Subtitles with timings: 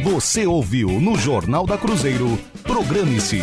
[0.04, 2.38] Você ouviu no Jornal da Cruzeiro.
[2.64, 3.40] Programe-se.